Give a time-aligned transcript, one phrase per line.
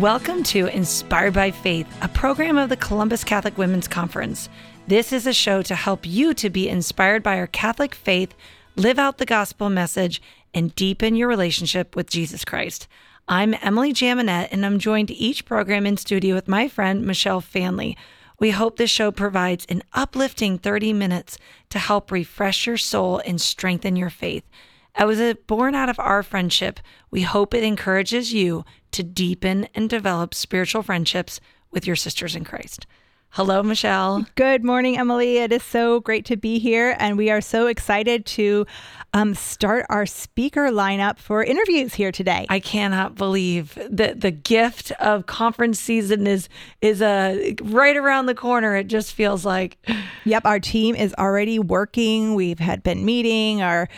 [0.00, 4.48] Welcome to Inspired by Faith, a program of the Columbus Catholic Women's Conference.
[4.86, 8.34] This is a show to help you to be inspired by our Catholic faith,
[8.76, 10.22] live out the gospel message,
[10.54, 12.88] and deepen your relationship with Jesus Christ.
[13.28, 17.94] I'm Emily Jaminet, and I'm joined each program in studio with my friend Michelle Faehnle.
[18.38, 21.36] We hope this show provides an uplifting 30 minutes
[21.68, 24.44] to help refresh your soul and strengthen your faith.
[24.94, 26.80] As a born out of our friendship,
[27.10, 31.40] we hope it encourages you to deepen and develop spiritual friendships
[31.70, 32.86] with your sisters in Christ.
[33.34, 34.26] Hello, Michelle.
[34.34, 35.38] Good morning, Emily.
[35.38, 38.66] It is so great to be here, and we are so excited to
[39.14, 42.44] um, start our speaker lineup for interviews here today.
[42.48, 46.48] I cannot believe that the gift of conference season is
[46.80, 48.74] is uh, right around the corner.
[48.74, 49.78] It just feels like.
[50.26, 52.34] Yep, our team is already working.
[52.34, 53.62] We've had been meeting.
[53.62, 53.88] Our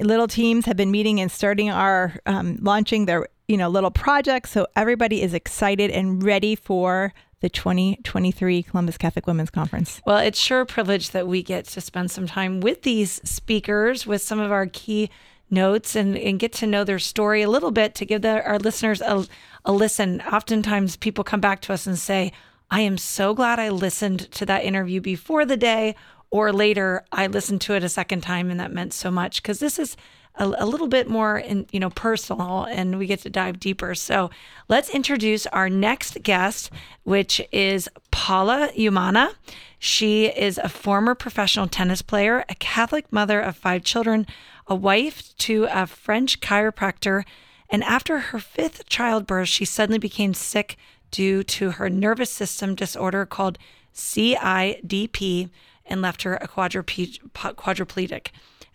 [0.00, 4.50] little teams have been meeting and starting our um, launching their you know little projects.
[4.50, 10.00] So everybody is excited and ready for the 2023 Columbus Catholic Women's Conference.
[10.06, 14.06] Well, it's sure a privilege that we get to spend some time with these speakers,
[14.06, 15.10] with some of our key
[15.50, 18.58] notes, and, and get to know their story a little bit to give the, our
[18.58, 19.26] listeners a,
[19.66, 20.22] a listen.
[20.22, 22.32] Oftentimes, people come back to us and say,
[22.70, 25.94] I am so glad I listened to that interview before the day
[26.30, 29.60] or later I listened to it a second time and that meant so much because
[29.60, 29.96] this is
[30.36, 33.94] a, a, little bit more in, you know personal and we get to dive deeper.
[33.94, 34.30] So
[34.68, 36.70] let's introduce our next guest,
[37.04, 39.34] which is Paula Umana.
[39.78, 44.26] She is a former professional tennis player, a Catholic mother of five children,
[44.66, 47.24] a wife to a French chiropractor,
[47.68, 50.76] and after her fifth childbirth, she suddenly became sick
[51.10, 53.58] due to her nervous system disorder called
[53.94, 55.50] CIDP
[55.86, 58.28] and left her a quadriplegic.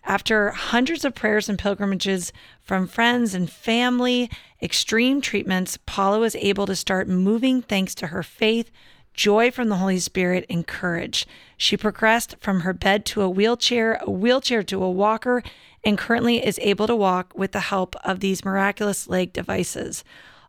[0.04, 4.30] After hundreds of prayers and pilgrimages from friends and family,
[4.62, 8.70] extreme treatments, Paula was able to start moving thanks to her faith,
[9.12, 11.26] joy from the Holy Spirit, and courage.
[11.56, 15.42] She progressed from her bed to a wheelchair, a wheelchair to a walker,
[15.84, 20.02] and currently is able to walk with the help of these miraculous leg devices.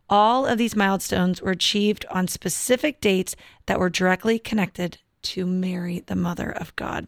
[0.09, 3.35] All of these milestones were achieved on specific dates
[3.65, 7.07] that were directly connected to Mary, the Mother of God.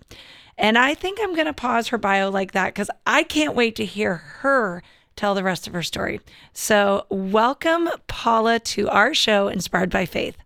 [0.58, 3.76] And I think I'm going to pause her bio like that because I can't wait
[3.78, 4.84] to hear her
[5.16, 6.20] tell the rest of her story.
[6.54, 10.38] So, welcome, Paula, to our show, Inspired by Faith.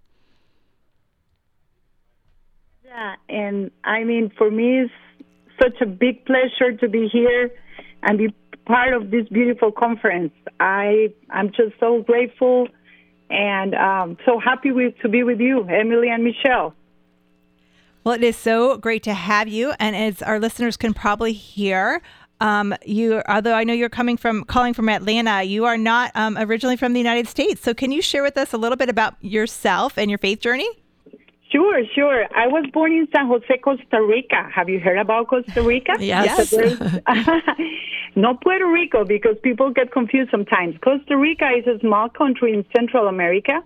[2.86, 4.94] Yeah, and I mean, for me, it's
[5.62, 7.52] such a big pleasure to be here
[8.04, 8.34] and be
[8.66, 10.34] part of this beautiful conference.
[10.60, 12.68] I I'm just so grateful
[13.30, 16.74] and um, so happy with, to be with you, Emily and Michelle.
[18.08, 19.74] Well, it is so great to have you.
[19.82, 22.02] And as our listeners can probably hear,
[22.40, 26.38] um, you, although I know you're coming from calling from Atlanta, you are not um,
[26.38, 27.62] originally from the United States.
[27.62, 30.70] So, can you share with us a little bit about yourself and your faith journey?
[31.52, 32.28] Sure, sure.
[32.34, 34.50] I was born in San Jose, Costa Rica.
[34.56, 35.96] Have you heard about Costa Rica?
[36.00, 36.54] yes.
[38.16, 40.78] Not Puerto Rico, because people get confused sometimes.
[40.82, 43.62] Costa Rica is a small country in Central America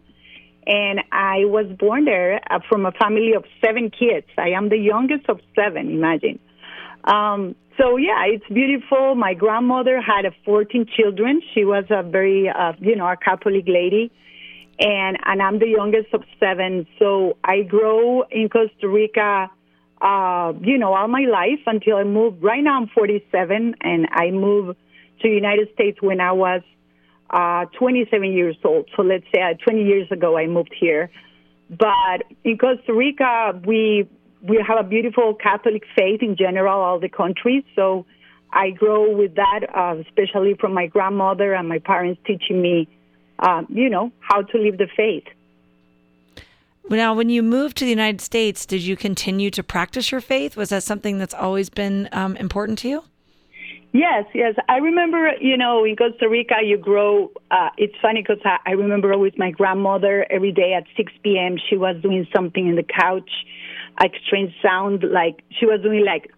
[0.68, 4.28] and I was born there uh, from a family of seven kids.
[4.38, 6.40] I am the youngest of seven, imagine.
[7.04, 9.16] Um, so yeah, it's beautiful.
[9.16, 11.42] My grandmother had a 14 children.
[11.54, 14.12] She was a very, uh, you know, a Catholic lady,
[14.80, 16.86] and and I'm the youngest of seven.
[17.00, 19.50] So I grow in Costa Rica,
[20.02, 22.44] uh, you know, all my life until I moved.
[22.44, 24.78] Right now I'm 47, and I moved
[25.22, 26.62] to United States when I was
[27.32, 28.90] uh, 27 years old.
[28.96, 31.10] So let's say uh, 20 years ago I moved here.
[31.70, 34.08] But in Costa Rica, we
[34.42, 37.64] we have a beautiful Catholic faith in general, all the countries.
[37.76, 38.06] So
[38.52, 42.90] I grow with that, uh, especially from my grandmother and my parents teaching me,
[43.40, 45.24] uh, you know, how to live the faith.
[46.90, 50.58] Now, when you moved to the United States, did you continue to practice your faith?
[50.58, 53.04] Was that something that's always been um, important to you?
[53.94, 54.56] Yes, yes.
[54.70, 57.32] I remember, you know, in Costa Rica, you grow.
[57.50, 61.58] Uh, it's funny because I, I remember with my grandmother every day at 6 p.m.,
[61.70, 63.30] she was doing something in the couch,
[64.02, 66.32] a strange sound, like she was doing like,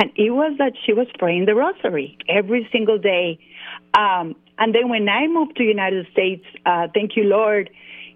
[0.00, 3.38] and it was that she was praying the rosary every single day.
[3.94, 7.70] Um, and then when I moved to United States, uh, thank you, Lord,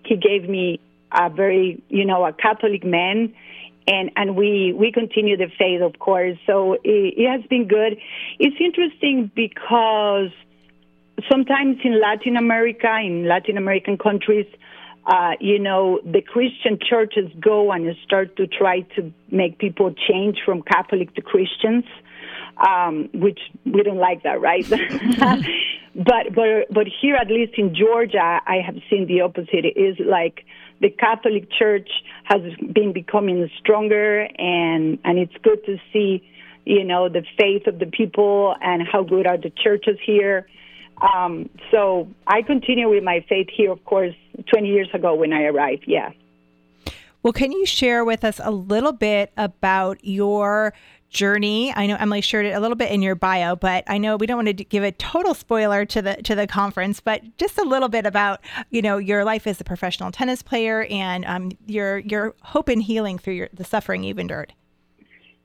[0.04, 0.80] He gave me
[1.12, 3.32] a very, you know, a Catholic man
[3.86, 6.36] and and we we continue the faith, of course.
[6.46, 7.98] So it, it has been good.
[8.38, 10.30] It's interesting because
[11.30, 14.46] sometimes in Latin America, in Latin American countries,
[15.06, 20.38] uh, you know, the Christian churches go and start to try to make people change
[20.44, 21.84] from Catholic to Christians,
[22.56, 24.68] um, which we don't like that, right?
[25.94, 29.64] but but but here, at least in Georgia, I have seen the opposite.
[29.64, 30.44] It is like
[30.80, 31.88] the Catholic Church
[32.24, 32.42] has
[32.72, 36.28] been becoming stronger, and and it's good to see,
[36.64, 40.46] you know, the faith of the people and how good are the churches here.
[41.00, 44.14] Um, so I continue with my faith here, of course,
[44.50, 45.84] 20 years ago when I arrived.
[45.86, 46.12] Yeah.
[47.22, 50.72] Well, can you share with us a little bit about your
[51.10, 51.72] journey?
[51.74, 54.26] I know Emily shared it a little bit in your bio, but I know we
[54.26, 57.64] don't want to give a total spoiler to the to the conference, but just a
[57.64, 61.98] little bit about you know your life as a professional tennis player and um, your
[61.98, 64.52] your hope and healing through your, the suffering you've endured.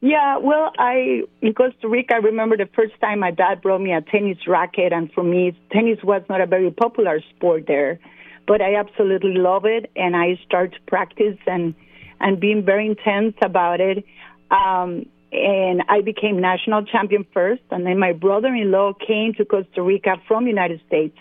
[0.01, 3.93] Yeah, well, I in Costa Rica, I remember the first time my dad brought me
[3.93, 7.99] a tennis racket, and for me, tennis was not a very popular sport there
[8.47, 11.73] but I absolutely love it, and I start to practice and
[12.19, 14.03] and being very intense about it.
[14.51, 20.17] Um, and I became national champion first, and then my brother-in-law came to Costa Rica
[20.27, 21.17] from United States,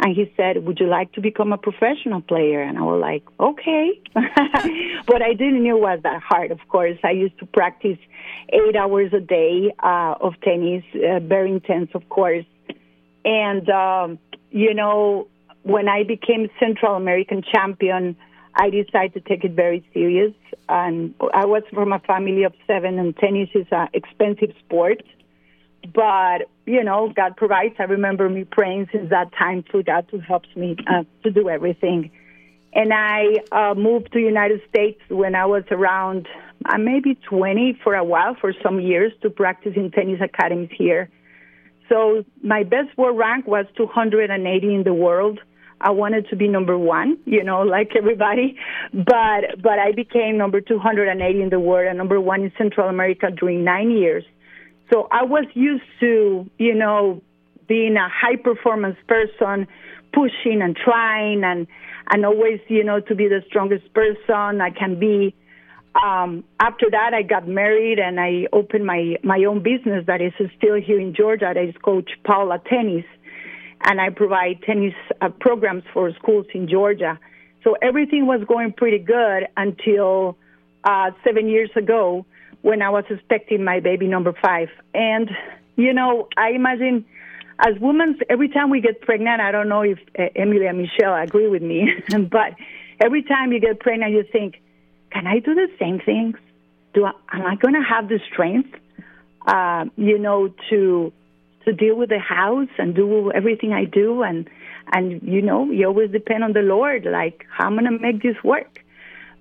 [0.00, 3.22] and he said, "Would you like to become a professional player?" And I was like,
[3.38, 6.50] "Okay," but I didn't know it was that hard.
[6.50, 7.98] Of course, I used to practice
[8.48, 12.46] eight hours a day uh, of tennis, uh, very intense, of course,
[13.24, 14.18] and um,
[14.50, 15.28] you know
[15.62, 18.16] when I became Central American champion,
[18.56, 20.32] I decided to take it very serious.
[20.68, 25.02] And I was from a family of seven, and tennis is an expensive sport.
[25.92, 27.74] But you know, God provides.
[27.78, 31.48] I remember me praying since that time for God to help me uh, to do
[31.48, 32.10] everything.
[32.72, 36.26] And I uh, moved to United States when I was around
[36.64, 41.08] uh, maybe 20 for a while, for some years, to practice in tennis academies here.
[41.88, 45.38] So my best world rank was 280 in the world
[45.84, 48.56] I wanted to be number one, you know, like everybody,
[48.92, 53.30] but but I became number 280 in the world and number one in Central America
[53.30, 54.24] during nine years.
[54.92, 57.22] So I was used to, you know,
[57.68, 59.66] being a high performance person,
[60.12, 61.66] pushing and trying and
[62.10, 65.34] and always, you know, to be the strongest person I can be.
[66.02, 70.32] Um, after that, I got married and I opened my my own business that is
[70.56, 71.52] still here in Georgia.
[71.54, 73.04] That is Coach Paula Tennis
[73.84, 77.18] and I provide tennis uh, programs for schools in Georgia.
[77.62, 80.36] So everything was going pretty good until
[80.84, 82.26] uh, seven years ago
[82.62, 84.68] when I was expecting my baby number five.
[84.94, 85.30] And,
[85.76, 87.04] you know, I imagine
[87.58, 91.14] as women, every time we get pregnant, I don't know if uh, Emily and Michelle
[91.14, 91.88] agree with me,
[92.30, 92.54] but
[93.00, 94.60] every time you get pregnant, you think,
[95.12, 96.36] can I do the same things?
[96.94, 98.70] Do I, am I going to have the strength,
[99.46, 101.12] uh, you know, to
[101.64, 104.48] to deal with the house and do everything I do and
[104.92, 108.36] and you know you always depend on the Lord like how I'm gonna make this
[108.44, 108.80] work.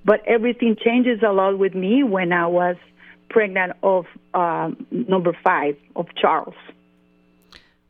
[0.05, 2.75] But everything changes a lot with me when I was
[3.29, 6.55] pregnant of uh, number five of Charles.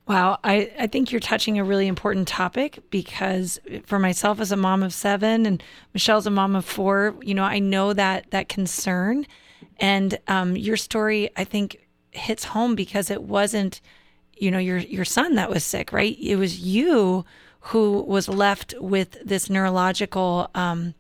[0.08, 4.58] Wow, I, I think you're touching a really important topic because for myself as a
[4.58, 5.64] mom of seven and
[5.94, 9.26] Michelle's a mom of four, you know, I know that that concern.
[9.80, 13.80] And um, your story, I think, hits home because it wasn't
[14.44, 16.18] you know your your son that was sick right?
[16.20, 17.26] It was you
[17.68, 20.94] who was left with this neurological um,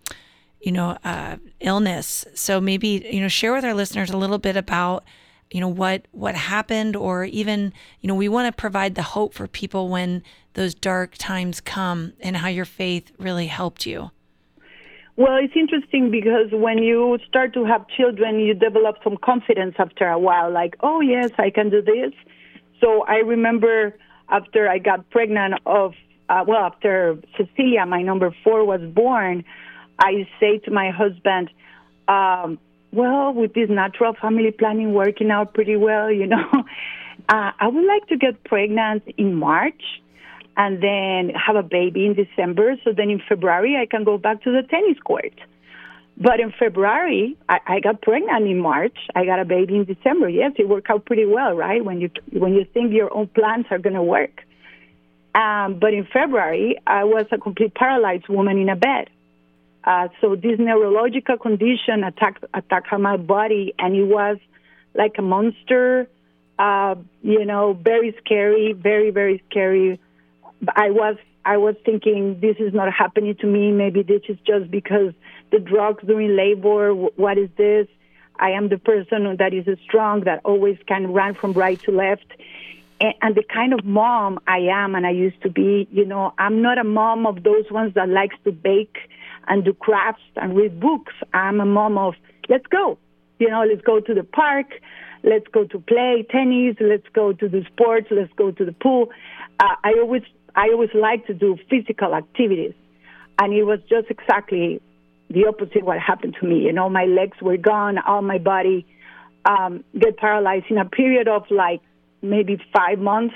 [0.61, 2.25] you know uh, illness.
[2.33, 5.03] So maybe you know share with our listeners a little bit about
[5.51, 9.33] you know what what happened or even you know we want to provide the hope
[9.33, 10.23] for people when
[10.53, 14.11] those dark times come and how your faith really helped you.
[15.15, 20.07] Well, it's interesting because when you start to have children, you develop some confidence after
[20.07, 22.13] a while, like, oh, yes, I can do this.
[22.83, 23.95] So I remember
[24.29, 25.93] after I got pregnant of,
[26.27, 29.45] uh, well, after Cecilia, my number four, was born,
[29.99, 31.49] I say to my husband,
[32.09, 32.59] um,
[32.91, 36.45] well, with this natural family planning working out pretty well, you know,
[37.29, 39.81] uh, I would like to get pregnant in March
[40.57, 42.75] and then have a baby in December.
[42.83, 45.33] So then in February, I can go back to the tennis court.
[46.15, 48.95] But in February, I, I got pregnant in March.
[49.15, 50.29] I got a baby in December.
[50.29, 51.83] Yes, it worked out pretty well, right?
[51.83, 54.43] When you when you think your own plans are going to work.
[55.33, 59.09] Um, but in February, I was a complete paralyzed woman in a bed.
[59.83, 64.37] Uh, so this neurological condition attacked attacked my body, and it was
[64.93, 66.07] like a monster.
[66.59, 69.99] Uh, you know, very scary, very very scary.
[70.75, 73.71] I was I was thinking this is not happening to me.
[73.71, 75.13] Maybe this is just because
[75.53, 76.93] the drugs during labor.
[76.93, 77.87] What is this?
[78.47, 82.29] I am the person that is strong, that always can run from right to left.
[82.99, 86.33] And, and the kind of mom I am and I used to be, you know,
[86.37, 88.97] I'm not a mom of those ones that likes to bake
[89.47, 91.13] and do crafts and read books.
[91.33, 92.15] I'm a mom of,
[92.49, 92.97] let's go.
[93.39, 94.69] You know, let's go to the park.
[95.23, 96.75] Let's go to play tennis.
[96.79, 98.07] Let's go to the sports.
[98.09, 99.09] Let's go to the pool.
[99.59, 100.23] uh, I always
[100.55, 102.73] I always like to do physical activities,
[103.39, 104.81] and it was just exactly
[105.33, 106.59] the opposite what happened to me.
[106.59, 108.85] You know, my legs were gone, all my body
[109.45, 111.81] um, get paralyzed in a period of like
[112.21, 113.35] maybe five months.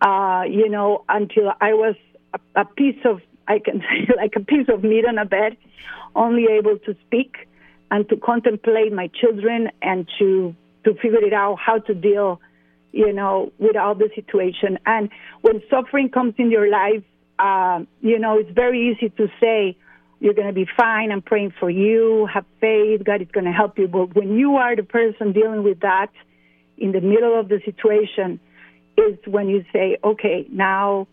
[0.00, 1.96] Uh, you know, until I was
[2.34, 5.56] a, a piece of I can say like a piece of meat on a bed,
[6.14, 7.48] only able to speak
[7.90, 10.54] and to contemplate my children and to
[10.84, 12.40] to figure it out how to deal,
[12.92, 14.78] you know, with all the situation.
[14.86, 17.02] And when suffering comes in your life,
[17.38, 19.76] uh, you know, it's very easy to say,
[20.20, 21.12] you're going to be fine.
[21.12, 22.26] I'm praying for you.
[22.32, 23.04] Have faith.
[23.04, 23.86] God is going to help you.
[23.88, 26.10] But when you are the person dealing with that
[26.78, 28.40] in the middle of the situation,
[28.96, 31.06] is when you say, okay, now,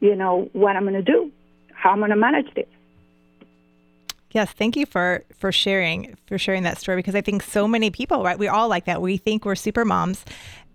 [0.00, 1.30] you know, what I'm going to do,
[1.72, 2.66] how I'm going to manage this.
[4.32, 7.90] Yes, thank you for for sharing for sharing that story because I think so many
[7.90, 8.38] people, right?
[8.38, 9.02] We all like that.
[9.02, 10.24] We think we're super moms,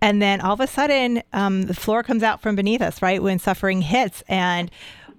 [0.00, 3.20] and then all of a sudden, um, the floor comes out from beneath us, right?
[3.20, 4.70] When suffering hits, and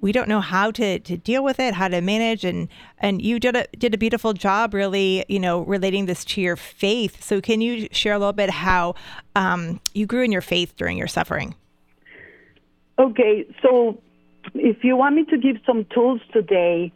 [0.01, 3.39] we don't know how to, to deal with it, how to manage, and and you
[3.39, 7.23] did a did a beautiful job, really, you know, relating this to your faith.
[7.23, 8.95] So, can you share a little bit how
[9.35, 11.55] um, you grew in your faith during your suffering?
[12.97, 14.01] Okay, so
[14.53, 16.91] if you want me to give some tools today,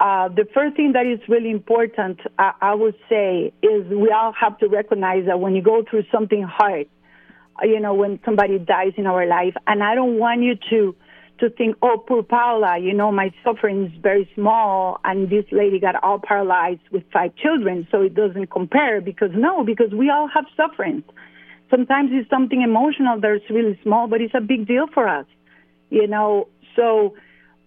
[0.00, 4.58] uh, the first thing that is really important, I would say, is we all have
[4.58, 6.86] to recognize that when you go through something hard,
[7.62, 10.94] you know, when somebody dies in our life, and I don't want you to
[11.40, 15.78] to think, oh, poor Paula, you know, my suffering is very small, and this lady
[15.78, 19.00] got all paralyzed with five children, so it doesn't compare.
[19.00, 21.02] Because no, because we all have suffering.
[21.70, 25.26] Sometimes it's something emotional that's really small, but it's a big deal for us,
[25.90, 26.48] you know.
[26.76, 27.14] So,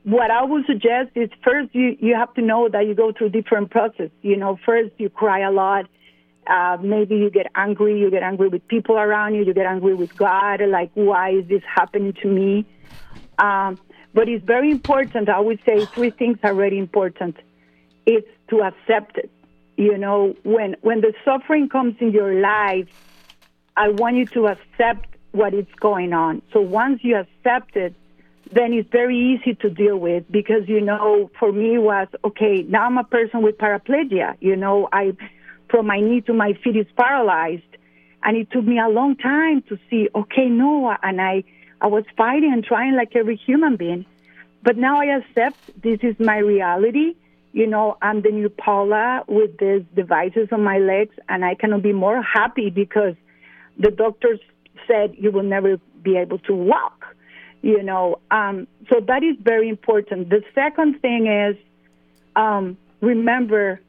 [0.04, 3.30] what I would suggest is first you you have to know that you go through
[3.30, 4.10] different process.
[4.22, 5.86] You know, first you cry a lot.
[6.48, 8.00] Uh, maybe you get angry.
[8.00, 9.44] You get angry with people around you.
[9.44, 10.60] You get angry with God.
[10.68, 12.66] Like, why is this happening to me?
[13.42, 13.80] Um,
[14.14, 15.28] but it's very important.
[15.28, 17.36] I would say three things are very important.
[18.06, 19.32] It's to accept it.
[19.78, 22.88] You know, when when the suffering comes in your life,
[23.76, 26.42] I want you to accept what is going on.
[26.54, 27.96] So once you accept it,
[28.52, 32.64] then it's very easy to deal with because you know, for me was okay.
[32.68, 34.36] Now I'm a person with paraplegia.
[34.40, 35.14] You know, I
[35.70, 37.64] from my knee to my feet is paralyzed,
[38.24, 40.10] and it took me a long time to see.
[40.14, 41.44] Okay, no, and I
[41.82, 44.06] I was fighting and trying like every human being.
[44.64, 47.16] But now I accept this is my reality.
[47.52, 51.82] You know, I'm the new Paula with these devices on my legs, and I cannot
[51.82, 53.16] be more happy because
[53.78, 54.40] the doctors
[54.88, 57.16] said you will never be able to walk.
[57.64, 60.30] You know, um, so that is very important.
[60.30, 61.58] The second thing is
[62.36, 63.82] um, remember,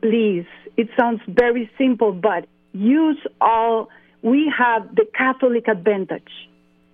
[0.00, 3.88] please, it sounds very simple, but use all,
[4.22, 6.30] we have the Catholic advantage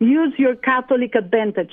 [0.01, 1.73] Use your Catholic advantage.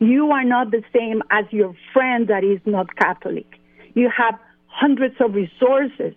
[0.00, 3.46] You are not the same as your friend that is not Catholic.
[3.94, 6.14] You have hundreds of resources.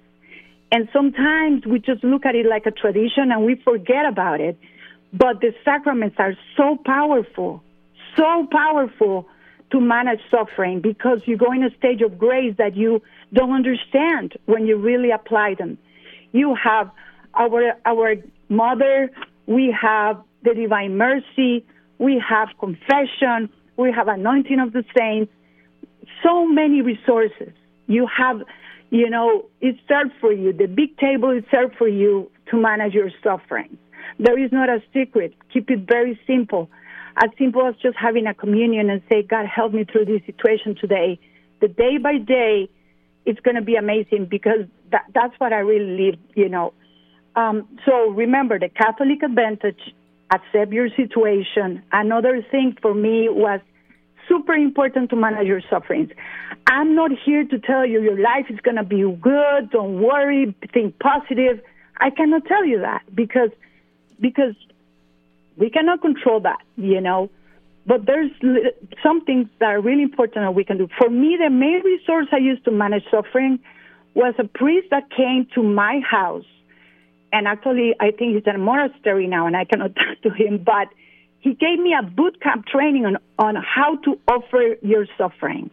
[0.72, 4.58] And sometimes we just look at it like a tradition and we forget about it.
[5.14, 7.62] But the sacraments are so powerful,
[8.18, 9.28] so powerful
[9.72, 13.02] to manage suffering because you go in a stage of grace that you
[13.34, 15.78] don't understand when you really apply them.
[16.32, 16.90] You have
[17.34, 18.16] our our
[18.50, 19.12] mother,
[19.48, 21.66] we have the divine mercy,
[22.00, 25.32] we have confession, we have anointing of the saints,
[26.24, 27.54] so many resources.
[27.88, 28.42] You have,
[28.90, 30.54] you know, it's served for you.
[30.54, 33.78] The big table is served for you to manage your suffering.
[34.20, 35.34] There is not a secret.
[35.54, 36.70] Keep it very simple.
[37.18, 40.76] As simple as just having a communion and say, God, help me through this situation
[40.80, 41.20] today.
[41.60, 42.70] The day by day,
[43.26, 46.74] it's going to be amazing because that, that's what I really live, you know.
[47.36, 49.80] Um, so remember the Catholic advantage
[50.32, 51.84] accept your situation.
[51.92, 53.60] Another thing for me was
[54.28, 56.10] super important to manage your sufferings.
[56.68, 60.56] I'm not here to tell you your life is going to be good, don't worry,
[60.74, 61.62] think positive.
[61.98, 63.50] I cannot tell you that because
[64.20, 64.56] because
[65.58, 67.30] we cannot control that, you know.
[67.86, 68.32] But there's
[69.04, 70.88] some things that are really important that we can do.
[71.00, 73.60] For me, the main resource I used to manage suffering
[74.14, 76.46] was a priest that came to my house
[77.32, 80.64] and actually I think he's in a monastery now, and I cannot talk to him.
[80.64, 80.90] But
[81.40, 85.72] he gave me a boot camp training on on how to offer your sufferings.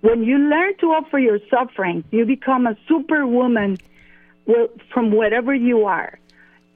[0.00, 3.78] When you learn to offer your sufferings, you become a superwoman
[4.92, 6.18] from wherever you are.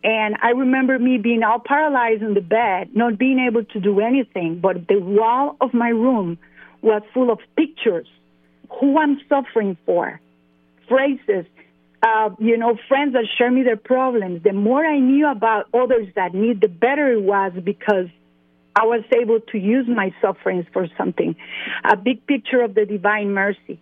[0.03, 4.01] And I remember me being all paralyzed in the bed, not being able to do
[4.01, 6.39] anything, but the wall of my room
[6.81, 8.09] was full of pictures,
[8.81, 10.19] who I'm suffering for,
[10.89, 11.45] phrases,
[12.03, 14.43] uh, you know, friends that share me their problems.
[14.43, 18.07] The more I knew about others that need, the better it was because
[18.77, 21.37] I was able to use my sufferings for something,
[21.85, 23.81] a big picture of the divine mercy.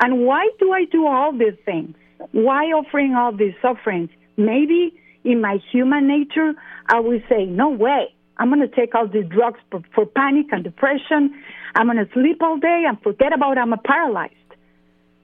[0.00, 1.94] And why do I do all these things?
[2.32, 4.10] Why offering all these sufferings?
[4.36, 4.94] Maybe
[5.24, 6.54] in my human nature,
[6.88, 8.14] I would say, no way.
[8.38, 11.34] I'm going to take all these drugs for, for panic and depression.
[11.74, 14.34] I'm going to sleep all day and forget about I'm paralyzed.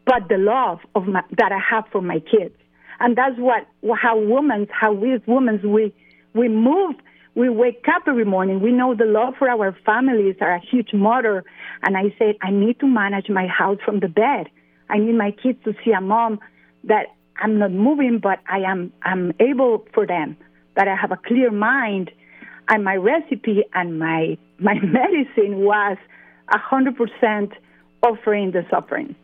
[0.09, 2.55] But the love of my, that I have for my kids,
[2.99, 5.93] and that's what how women, how we as women, we
[6.35, 6.95] we move.
[7.35, 8.61] We wake up every morning.
[8.61, 11.45] We know the love for our families are a huge motor.
[11.83, 14.49] And I said, I need to manage my house from the bed.
[14.89, 16.41] I need my kids to see a mom
[16.85, 17.07] that
[17.41, 20.39] I'm not moving, but I am I'm able for them.
[20.75, 22.11] That I have a clear mind,
[22.71, 25.99] and my recipe and my my medicine was
[26.51, 27.53] hundred percent
[28.03, 29.15] offering the suffering.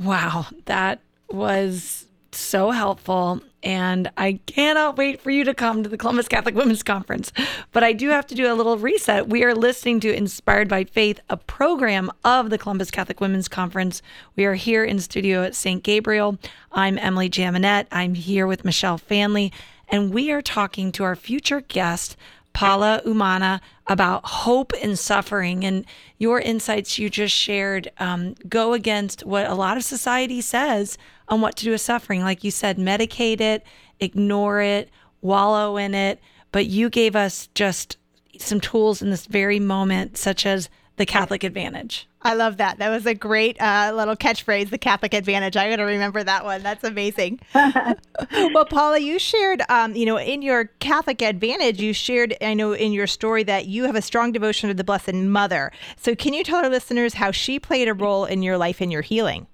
[0.00, 3.40] Wow, that was so helpful.
[3.64, 7.32] And I cannot wait for you to come to the Columbus Catholic Women's Conference.
[7.72, 9.28] But I do have to do a little reset.
[9.28, 14.00] We are listening to Inspired by Faith, a program of the Columbus Catholic Women's Conference.
[14.36, 15.82] We are here in studio at St.
[15.82, 16.38] Gabriel.
[16.70, 17.86] I'm Emily Jaminet.
[17.90, 19.50] I'm here with Michelle Faehnle,
[19.88, 22.16] and we are talking to our future guest,
[22.52, 25.64] Paula Umana, about hope and suffering.
[25.64, 25.84] And
[26.18, 31.40] your insights you just shared um, go against what a lot of society says on
[31.40, 32.22] what to do with suffering.
[32.22, 33.64] Like you said, medicate it,
[34.00, 34.90] ignore it,
[35.20, 36.20] wallow in it.
[36.50, 37.96] But you gave us just
[38.38, 42.06] some tools in this very moment, such as the Catholic advantage.
[42.22, 42.78] I love that.
[42.78, 45.56] That was a great uh, little catchphrase, the Catholic advantage.
[45.56, 46.62] I'm going to remember that one.
[46.62, 47.40] That's amazing.
[47.54, 52.72] well, Paula, you shared, um, you know, in your Catholic advantage, you shared, I know,
[52.72, 55.72] in your story that you have a strong devotion to the Blessed Mother.
[55.96, 58.90] So, can you tell our listeners how she played a role in your life and
[58.90, 59.46] your healing?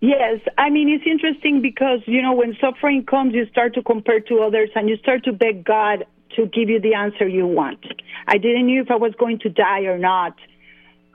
[0.00, 4.20] Yes, I mean it's interesting because you know when suffering comes, you start to compare
[4.20, 7.84] to others, and you start to beg God to give you the answer you want.
[8.28, 10.36] I didn't know if I was going to die or not,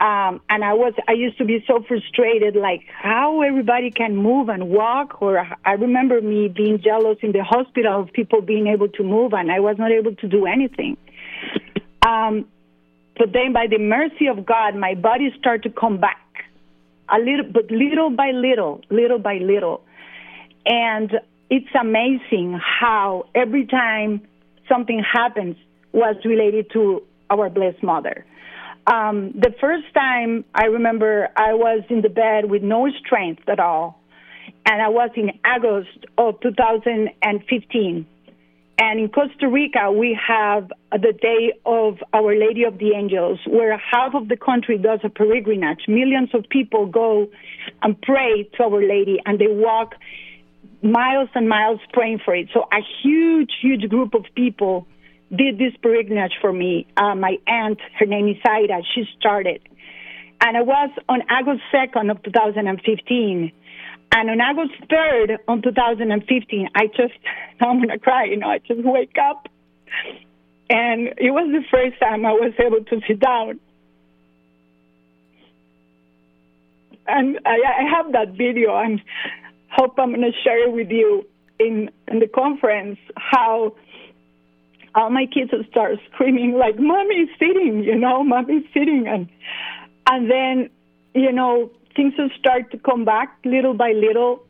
[0.00, 4.48] um, and I was I used to be so frustrated, like how everybody can move
[4.48, 5.22] and walk.
[5.22, 9.32] Or I remember me being jealous in the hospital of people being able to move,
[9.32, 10.96] and I was not able to do anything.
[12.04, 12.46] Um,
[13.16, 16.20] but then, by the mercy of God, my body started to come back
[17.08, 19.84] a little, but little by little, little by little.
[20.66, 21.12] And
[21.50, 24.22] it's amazing how every time
[24.68, 25.56] something happens
[25.92, 28.24] was related to our Blessed Mother.
[28.86, 33.58] Um, the first time I remember I was in the bed with no strength at
[33.58, 34.00] all,
[34.66, 38.06] and I was in August of 2015.
[38.76, 43.78] And in Costa Rica, we have the Day of Our Lady of the Angels, where
[43.78, 45.84] half of the country does a pilgrimage.
[45.86, 47.28] Millions of people go
[47.82, 49.94] and pray to Our Lady, and they walk
[50.82, 52.48] miles and miles praying for it.
[52.52, 54.86] So a huge, huge group of people
[55.30, 56.86] did this pilgrimage for me.
[56.96, 59.60] Uh, my aunt, her name is Ida, she started.
[60.40, 63.52] And it was on August 2nd of 2015
[64.14, 67.14] and on August 3rd, on 2015, I just,
[67.60, 69.48] I'm going to cry, you know, I just wake up.
[70.70, 73.58] And it was the first time I was able to sit down.
[77.06, 79.00] And I, I have that video and
[79.68, 81.26] hope I'm going to share it with you
[81.58, 83.74] in, in the conference how
[84.94, 89.06] all my kids will start screaming like, mommy's sitting, you know, mommy's sitting.
[89.08, 89.28] And,
[90.08, 90.70] and then,
[91.14, 94.42] you know, things will start to come back little by little.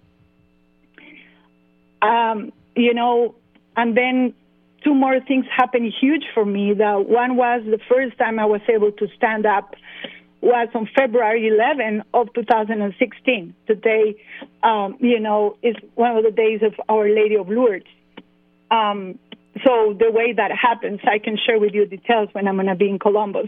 [2.02, 3.34] Um, you know,
[3.76, 4.34] and then
[4.82, 6.74] two more things happened huge for me.
[6.74, 9.74] The one was the first time I was able to stand up
[10.42, 13.54] was on February 11 of 2016.
[13.66, 14.14] Today,
[14.62, 17.86] um, you know, is one of the days of Our Lady of Lourdes.
[18.70, 19.18] Um,
[19.62, 22.74] so the way that happens, I can share with you details when I'm going to
[22.74, 23.46] be in Columbus.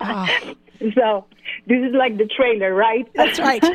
[0.00, 0.54] oh.
[0.94, 1.24] So
[1.66, 3.08] this is like the trailer, right?
[3.14, 3.62] That's right.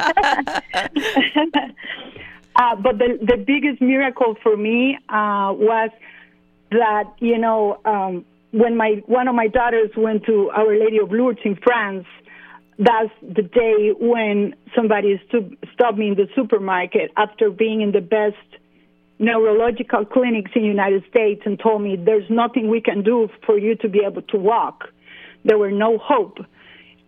[2.55, 5.91] uh, but the the biggest miracle for me uh, was
[6.71, 11.11] that you know um, when my one of my daughters went to Our Lady of
[11.11, 12.05] Lourdes in France.
[12.77, 18.01] That's the day when somebody stu- stopped me in the supermarket after being in the
[18.01, 18.35] best
[19.19, 23.57] neurological clinics in the United States and told me there's nothing we can do for
[23.59, 24.85] you to be able to walk.
[25.43, 26.37] There were no hope.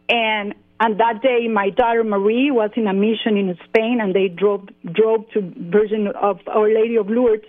[0.09, 4.27] And on that day, my daughter Marie was in a mission in Spain, and they
[4.27, 7.45] drove drove to Virgin of Our Lady of Lourdes.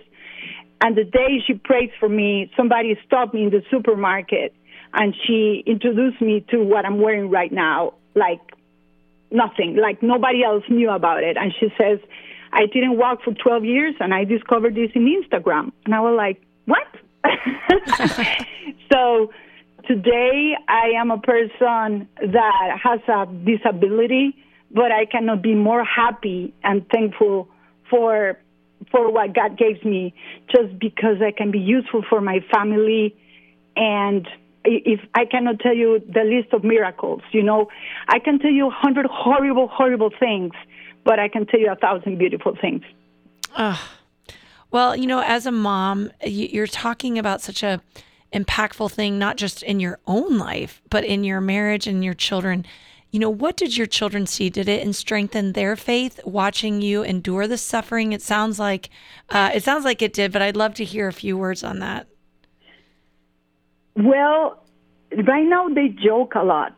[0.81, 4.53] And the day she prayed for me, somebody stopped me in the supermarket,
[4.93, 8.41] and she introduced me to what I'm wearing right now, like
[9.31, 11.35] nothing, like nobody else knew about it.
[11.35, 11.99] And she says,
[12.53, 15.71] I didn't walk for 12 years, and I discovered this in Instagram.
[15.85, 16.87] And I was like, what?
[18.91, 19.31] so
[19.87, 24.35] today I am a person that has a disability,
[24.71, 27.49] but I cannot be more happy and thankful
[27.89, 28.37] for
[28.91, 30.13] for what God gave me,
[30.53, 33.15] just because I can be useful for my family,
[33.77, 34.27] and
[34.65, 37.69] if I cannot tell you the list of miracles, you know,
[38.07, 40.53] I can tell you a hundred horrible, horrible things,
[41.03, 42.83] but I can tell you a thousand beautiful things.
[43.55, 43.77] Uh,
[44.71, 47.81] well, you know, as a mom, you're talking about such a
[48.33, 52.65] impactful thing, not just in your own life, but in your marriage and your children.
[53.11, 54.49] You know, what did your children see?
[54.49, 58.11] Did it strengthen their faith watching you endure the suffering?
[58.11, 58.89] It sounds like
[59.29, 61.77] uh, it sounds like it did, but I'd love to hear a few words on
[61.79, 62.07] that.
[63.95, 64.63] Well,
[65.11, 66.75] right now they joke a lot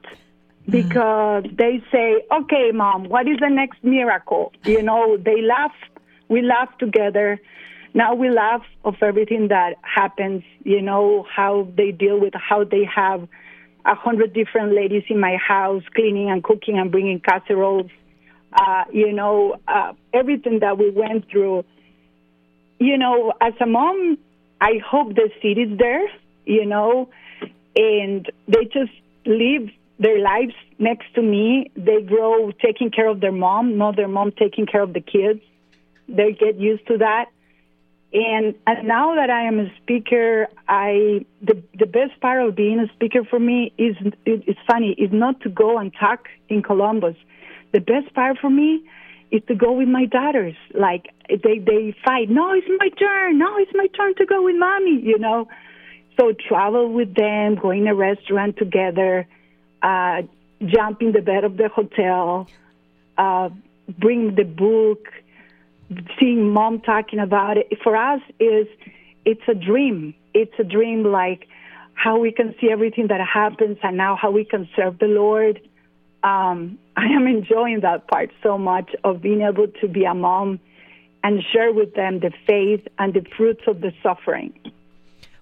[0.69, 1.58] because mm.
[1.58, 5.73] they say, "Okay, mom, what is the next miracle?" You know, they laugh.
[6.28, 7.39] We laugh together
[7.95, 12.84] now we laugh of everything that happens, you know, how they deal with how they
[12.93, 13.25] have
[13.86, 17.89] a hundred different ladies in my house cleaning and cooking and bringing casseroles,
[18.51, 21.63] uh, you know, uh, everything that we went through.
[22.80, 24.17] You know, as a mom,
[24.60, 26.06] I hope the seed is there,
[26.43, 27.08] you know,
[27.78, 28.91] and they just
[29.25, 31.71] live their lives next to me.
[31.75, 35.41] They grow taking care of their mom, not their mom taking care of the kids.
[36.08, 37.25] They get used to that.
[38.13, 42.79] And, and now that I am a speaker, I the the best part of being
[42.79, 46.62] a speaker for me is it, it's funny is not to go and talk in
[46.62, 47.15] Columbus.
[47.73, 48.88] The best part for me
[49.31, 50.55] is to go with my daughters.
[50.73, 52.29] Like they they fight.
[52.29, 53.38] No, it's my turn.
[53.38, 55.01] No, it's my turn to go with mommy.
[55.01, 55.47] You know.
[56.17, 59.27] So travel with them, go in a restaurant together,
[59.81, 60.21] uh,
[60.65, 62.47] jump in the bed of the hotel,
[63.17, 63.49] uh,
[63.99, 65.07] bring the book
[66.19, 68.67] seeing mom talking about it for us is
[69.23, 70.13] it's a dream.
[70.33, 71.47] It's a dream like
[71.93, 75.61] how we can see everything that happens and now how we can serve the Lord.
[76.23, 80.59] Um, I am enjoying that part so much of being able to be a mom
[81.23, 84.53] and share with them the faith and the fruits of the suffering.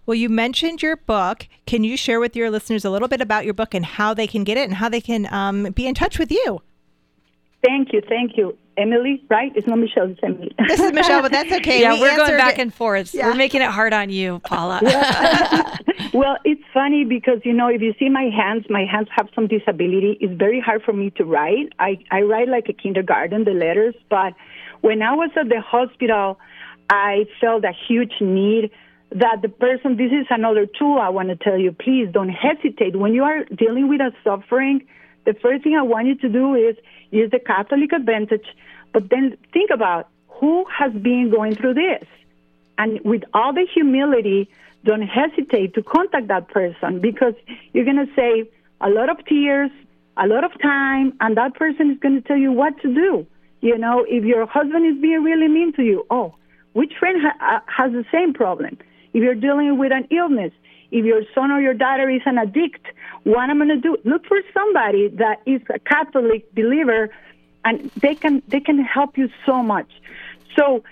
[0.05, 1.47] Well, you mentioned your book.
[1.65, 4.27] Can you share with your listeners a little bit about your book and how they
[4.27, 6.61] can get it and how they can um, be in touch with you?
[7.63, 8.57] Thank you, thank you.
[8.75, 9.51] Emily, right?
[9.55, 10.53] It's not Michelle, it's Emily.
[10.67, 11.81] This is Michelle, but that's okay.
[11.81, 12.61] yeah, we are going back it.
[12.61, 13.13] and forth.
[13.13, 13.27] Yeah.
[13.27, 14.79] We're making it hard on you, Paula.
[16.13, 19.47] well, it's funny because, you know, if you see my hands, my hands have some
[19.47, 20.17] disability.
[20.19, 21.71] It's very hard for me to write.
[21.79, 24.33] I, I write like a kindergarten, the letters, but
[24.81, 26.39] when I was at the hospital,
[26.89, 28.71] I felt a huge need
[29.15, 32.95] that the person, this is another tool I want to tell you, please don't hesitate.
[32.95, 34.85] When you are dealing with a suffering,
[35.25, 36.75] the first thing I want you to do is
[37.11, 38.45] use the Catholic advantage,
[38.91, 42.07] but then think about who has been going through this.
[42.77, 44.49] And with all the humility,
[44.83, 47.35] don't hesitate to contact that person because
[47.71, 48.47] you're going to save
[48.81, 49.71] a lot of tears,
[50.17, 53.25] a lot of time, and that person is going to tell you what to do.
[53.61, 56.35] You know, if your husband is being really mean to you, oh,
[56.73, 58.77] which friend ha- uh, has the same problem?
[59.13, 60.51] If you're dealing with an illness,
[60.91, 62.85] if your son or your daughter is an addict,
[63.23, 63.97] what am I'm going to do?
[64.03, 67.09] Look for somebody that is a Catholic believer,
[67.65, 69.89] and they can they can help you so much.
[70.55, 70.83] So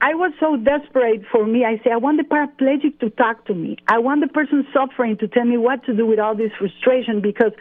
[0.00, 1.64] I was so desperate for me.
[1.64, 3.78] I say, I want the paraplegic to talk to me.
[3.88, 7.20] I want the person suffering to tell me what to do with all this frustration
[7.20, 7.52] because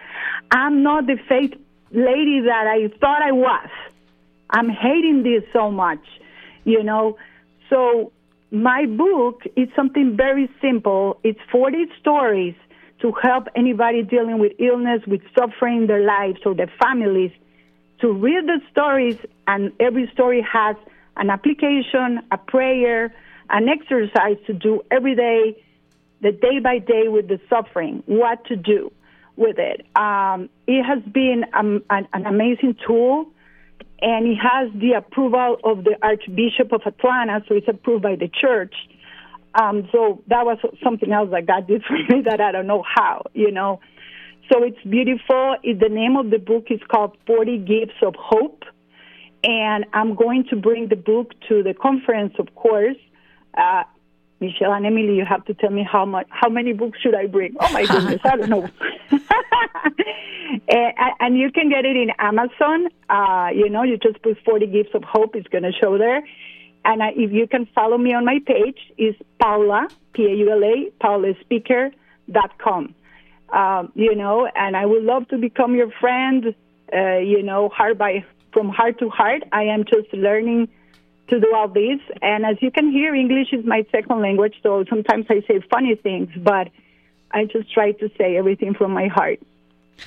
[0.51, 1.53] I'm not the faith
[1.91, 3.69] lady that I thought I was.
[4.49, 6.03] I'm hating this so much,
[6.65, 7.17] you know.
[7.69, 8.11] So
[8.51, 11.19] my book is something very simple.
[11.23, 12.55] It's 40 stories
[13.01, 17.31] to help anybody dealing with illness, with suffering in their lives or their families
[18.01, 20.75] to read the stories, and every story has
[21.17, 23.13] an application, a prayer,
[23.49, 25.57] an exercise to do every day,
[26.21, 28.91] the day by day with the suffering, what to do
[29.37, 29.85] with it.
[29.95, 33.27] Um, it has been um, an, an amazing tool
[34.01, 38.27] and it has the approval of the Archbishop of Atlanta, so it's approved by the
[38.29, 38.73] church.
[39.53, 42.83] Um, so that was something else that God did for me that I don't know
[42.83, 43.79] how, you know.
[44.51, 45.55] So it's beautiful.
[45.63, 48.63] It, the name of the book is called 40 Gifts of Hope.
[49.43, 52.97] And I'm going to bring the book to the conference, of course.
[53.55, 53.83] Uh,
[54.45, 57.27] Michelle and Emily, you have to tell me how much, how many books should I
[57.27, 57.55] bring?
[57.59, 58.69] Oh my goodness, I don't know.
[60.69, 62.87] and, and, you can get it in Amazon.
[63.09, 65.35] Uh, you know, you just put 40 Gifts of Hope.
[65.35, 66.21] It's going to show there.
[66.85, 72.95] And uh, if you can follow me on my page, is Paula, P-A-U-L-A, paulaspeaker.com.
[73.49, 76.55] Um, you know, and I would love to become your friend,
[76.93, 79.43] uh, you know, heart by, from heart to heart.
[79.51, 80.69] I am just learning–
[81.29, 81.99] to do all this.
[82.21, 85.95] And as you can hear, English is my second language, so sometimes I say funny
[85.95, 86.69] things, but
[87.31, 89.39] I just try to say everything from my heart.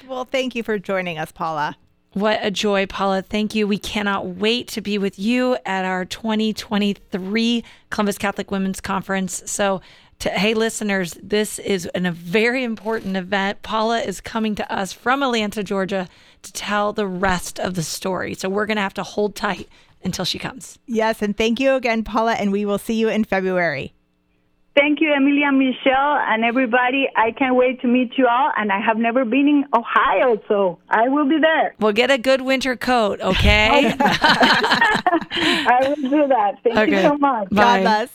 [0.07, 1.77] Well, thank you for joining us, Paula.
[2.13, 3.23] What a joy, Paula.
[3.23, 3.67] Thank you.
[3.67, 9.43] We cannot wait to be with you at our 2023 Columbus Catholic Women's Conference.
[9.47, 9.83] So,
[10.21, 13.63] to, hey, listeners, this is an, a very important event.
[13.63, 16.09] Paula is coming to us from Atlanta, Georgia
[16.43, 18.35] to tell the rest of the story.
[18.35, 19.69] So, we're going to have to hold tight
[20.05, 20.79] until she comes.
[20.87, 21.23] Yes.
[21.23, 22.35] And thank you again, Paula.
[22.35, 23.95] And we will see you in February.
[24.77, 27.09] Thank you, Emilia Michelle, and everybody.
[27.17, 28.53] I can't wait to meet you all.
[28.57, 31.75] And I have never been in Ohio, so I will be there.
[31.81, 33.93] We'll get a good winter coat, okay?
[34.01, 36.59] I will do that.
[36.63, 37.03] Thank Okay.
[37.03, 37.49] you so much.
[37.51, 37.57] Bye.
[37.57, 38.09] God bless.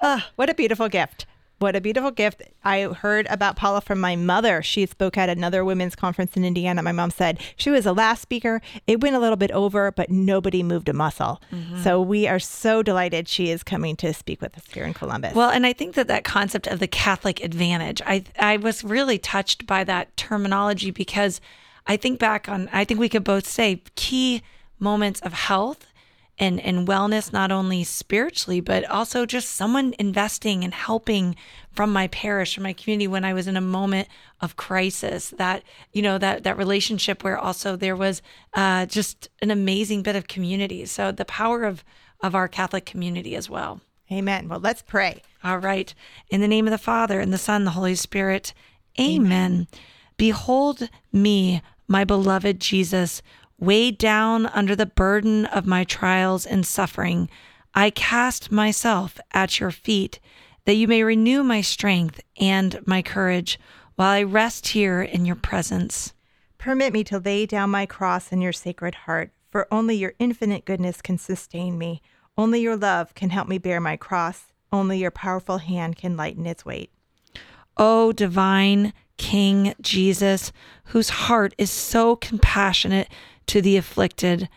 [0.00, 1.26] Ah, what a beautiful gift.
[1.60, 2.42] What a beautiful gift.
[2.64, 4.62] I heard about Paula from my mother.
[4.62, 6.82] She spoke at another women's conference in Indiana.
[6.82, 8.62] My mom said she was the last speaker.
[8.86, 11.42] It went a little bit over, but nobody moved a muscle.
[11.52, 11.82] Mm-hmm.
[11.82, 15.34] So we are so delighted she is coming to speak with us here in Columbus.
[15.34, 19.18] Well, and I think that that concept of the Catholic advantage, I I was really
[19.18, 21.42] touched by that terminology because
[21.86, 24.42] I think back on I think we could both say key
[24.78, 25.89] moments of health
[26.40, 31.36] and and wellness not only spiritually but also just someone investing and helping
[31.70, 34.08] from my parish from my community when I was in a moment
[34.40, 38.22] of crisis that you know that that relationship where also there was
[38.54, 41.84] uh, just an amazing bit of community so the power of
[42.22, 43.80] of our Catholic community as well.
[44.12, 44.48] Amen.
[44.48, 45.22] Well, let's pray.
[45.44, 45.94] All right.
[46.28, 48.52] In the name of the Father, and the Son, and the Holy Spirit.
[48.98, 49.68] Amen.
[50.16, 53.22] Behold me, my beloved Jesus,
[53.60, 57.28] weighed down under the burden of my trials and suffering.
[57.74, 60.18] I cast myself at your feet,
[60.64, 63.60] that you may renew my strength and my courage
[63.94, 66.14] while I rest here in your presence.
[66.58, 70.64] Permit me to lay down my cross in your sacred heart, for only your infinite
[70.64, 72.02] goodness can sustain me.
[72.36, 74.52] Only your love can help me bear my cross.
[74.72, 76.92] Only your powerful hand can lighten its weight.
[77.76, 80.50] O divine King Jesus,
[80.86, 83.06] whose heart is so compassionate
[83.48, 84.48] to the afflicted,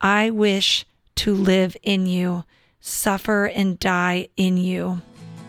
[0.00, 0.84] I wish
[1.16, 2.42] to live in you,
[2.80, 5.02] suffer and die in you.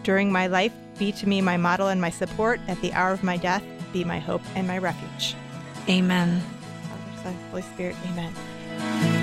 [0.03, 2.59] During my life, be to me my model and my support.
[2.67, 5.33] At the hour of my death, be my hope and my refuge.
[5.89, 6.39] Amen.
[6.83, 9.18] Father, Son, Holy Spirit, amen.